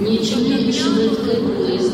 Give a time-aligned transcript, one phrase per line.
[0.00, 1.92] Нічний швидкий поїзд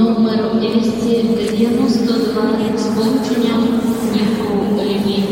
[0.00, 2.42] номер 292
[2.78, 3.68] з полученням
[4.12, 5.24] Дніпро Львів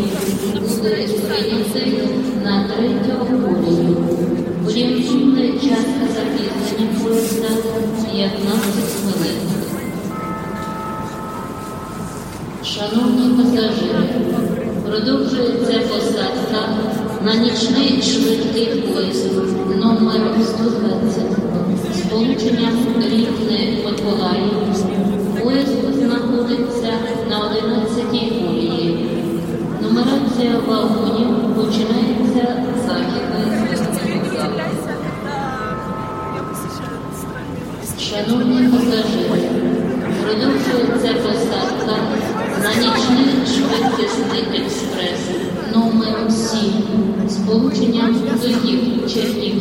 [0.54, 2.09] буде прийнятий
[2.45, 3.96] на третю колію.
[4.68, 7.48] Орієнтовний час запізнення поїзда
[8.12, 8.34] 15
[9.02, 9.39] хвилин.
[12.64, 14.09] Шановні пасажири,
[14.87, 16.68] продовжується посадка
[17.25, 19.32] на нічний швидкий поїзд
[19.77, 21.39] номер 120
[22.11, 24.53] з полученням Рівне Миколаїв.
[25.43, 26.93] Поїзд знаходиться
[27.31, 29.09] на 11-й колії.
[29.83, 34.61] Нумерація вагонів починається з західної сторони вокзалу.
[38.00, 39.50] Шановні пасажири,
[40.22, 41.97] продовжується посадка
[42.62, 45.20] на нічний швидкісний експрес
[45.75, 46.61] номер 7
[47.28, 49.59] з полученням Київ Чернігівці.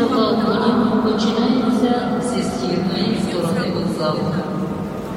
[0.00, 4.34] Вагонів починається зі східної сторони вокзалу.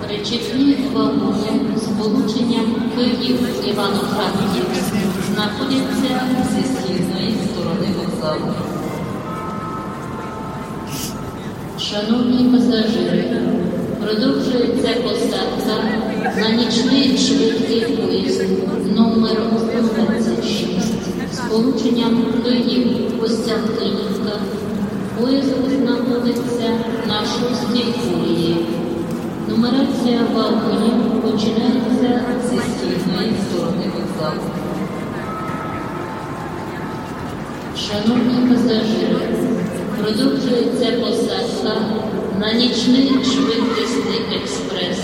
[0.07, 4.93] Причепні вагони з полученням Київ Івано-Франківськ
[5.33, 8.51] знаходяться зі східної сторони вокзалу.
[11.79, 13.41] Шановні пасажири,
[14.03, 18.43] продовжується посадка на нічний швидкий поїзд
[18.95, 20.67] номер 126
[21.33, 24.14] з полученням Київ Костянтинівка.
[25.21, 26.69] Поїзд знаходиться
[27.07, 28.65] на шостій колії.
[29.49, 34.41] Нумерація вагонів починається зі східної сторони вокзалу.
[37.77, 39.27] Шановні пасажири,
[40.01, 41.81] продовжується посадка
[42.39, 44.97] на нічний швидкісний експрес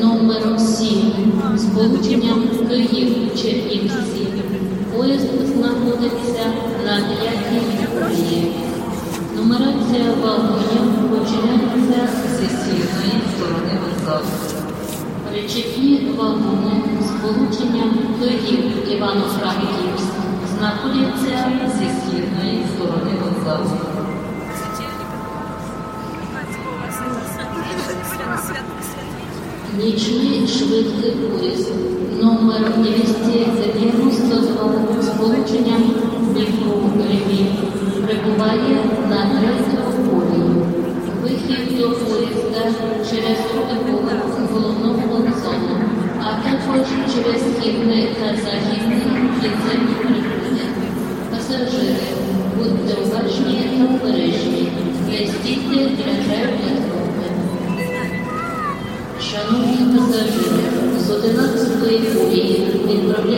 [0.00, 1.12] номер 7
[1.54, 4.26] з полученням Київ Чернігівці.
[4.96, 6.46] Поїзд знаходиться
[6.84, 8.52] на п'ятій колії.
[9.46, 12.00] Нумерація вагонів починається
[12.38, 14.30] зі східної сторони вокзалу.
[15.30, 17.90] Причепні вагони з полученням
[18.20, 20.12] Київ Івано-Франківськ
[20.58, 21.34] знаходяться
[21.78, 23.70] зі східної сторони вокзалу.
[29.78, 31.72] Нічний швидкий поїзд
[32.22, 35.82] номер 292 з полученням
[36.32, 36.76] Дніпро
[37.10, 37.46] Львів
[38.06, 38.95] прибуває
[43.10, 43.94] через другий
[44.52, 45.76] головного вокзалу,
[46.20, 49.00] а також через східний та західний
[49.40, 50.64] підземні переходи.
[51.30, 51.96] Пасажири,
[52.58, 54.68] будьте уважні та обережні,
[55.08, 56.16] не стійте для.
[59.20, 60.62] Шановні пасажири,
[60.98, 63.35] з 11-ї колії відправляється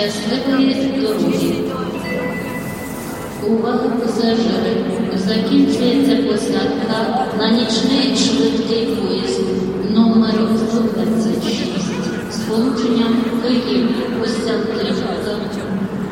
[0.00, 1.54] Щасливої дороги!
[3.48, 4.84] Увага пасажири!
[5.26, 9.40] Закінчується посадка на нічний швидкий поїзд
[9.90, 10.34] номер
[10.68, 13.88] 126 з полученням Київ
[14.20, 15.36] Костянтинівка.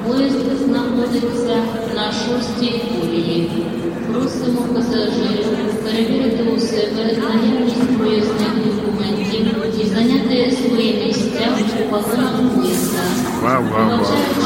[0.06, 1.56] Поїзд знаходиться
[1.94, 3.50] на шостій колії.
[4.12, 5.47] Просимо пасажирів
[5.84, 8.58] перевірити у себе наявність проїзних
[13.41, 14.38] 不玩了